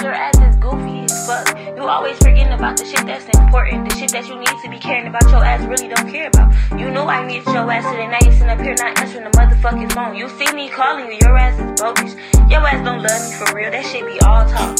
[0.00, 1.58] your ass is goofy as fuck.
[1.76, 4.78] You always forgetting about the shit that's important, the shit that you need to be
[4.78, 5.22] caring about.
[5.24, 6.54] Your ass really don't care about.
[6.78, 8.06] You know I need your ass today.
[8.06, 10.14] Now you sitting up here not answering the motherfucking phone.
[10.16, 11.18] You see me calling you.
[11.22, 12.14] Your ass is bogus.
[12.50, 13.70] Your ass don't love me for real.
[13.70, 14.78] That shit be all talk.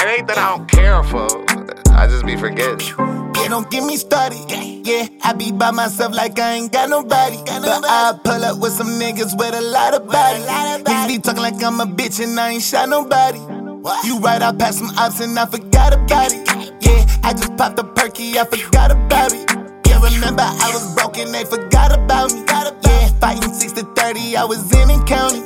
[0.00, 1.28] It ain't that I don't care for.
[1.92, 3.23] I just be forgetting.
[3.44, 4.40] Yeah, don't get me started.
[4.48, 7.36] Yeah, I be by myself like I ain't got nobody.
[7.44, 10.40] But I pull up with some niggas with a lot of body.
[10.40, 13.40] Niggas be talking like I'm a bitch and I ain't shot nobody.
[14.02, 16.48] You right, I passed some ops and I forgot about it.
[16.80, 19.44] Yeah, I just popped a perky, I forgot about it.
[19.86, 22.44] Yeah, remember I was broken, they forgot about me.
[22.48, 25.44] Yeah, fighting 6 to 30, I was in and county.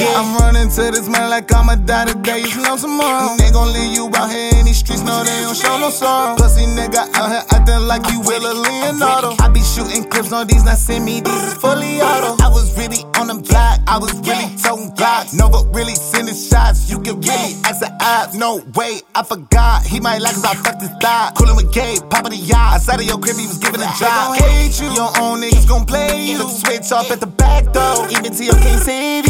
[0.00, 0.16] Really getting rowdy.
[0.16, 2.40] Yeah, I'm running to this man like I'ma die today.
[2.40, 3.36] You know tomorrow.
[3.36, 6.36] They gon' leave you out here in these streets, no, they don't show no sorrow.
[6.36, 9.36] Pussy nigga out here acting like you will a Leonardo.
[9.40, 12.42] I be shooting clips on these, not send me these fully auto.
[12.42, 15.34] I was really on the block, I was really toting Glocks.
[15.34, 18.34] Nova really sending shots, you can really ask the odds.
[18.34, 19.84] No way, I forgot.
[19.84, 21.32] He might like cause I fucked his thigh.
[21.36, 22.74] Coolin' with Gabe, poppin' the yacht.
[22.74, 24.36] Outside of your crib, he was giving a job.
[24.36, 26.38] Hate you, your own niggas gon' play you.
[26.48, 29.29] Switch off at the back door, even Tio can't save you.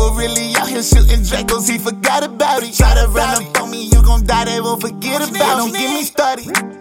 [0.00, 2.74] They, they really out here shooting Dracos, he forgot about it.
[2.74, 5.38] Try to run up on me, you gon' die, they won't forget about it.
[5.38, 6.80] Don't get me started.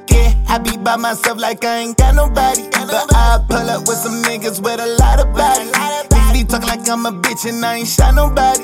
[0.50, 2.64] I be by myself like I ain't got nobody.
[2.72, 5.66] But I pull up with some niggas with a lot of body.
[5.70, 8.64] Niggas be talking like I'm a bitch and I ain't shot nobody.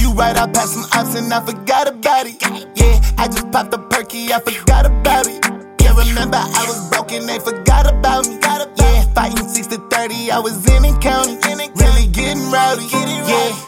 [0.00, 2.40] You right, I passed some ops and I forgot about it.
[2.76, 5.44] Yeah, I just popped a perky, I forgot about it.
[5.82, 8.38] Yeah, remember I was broken, they forgot about me.
[8.78, 11.36] Yeah, fighting 6 to 30, I was in and county.
[11.74, 12.86] Really getting rowdy.
[12.92, 13.67] Yeah.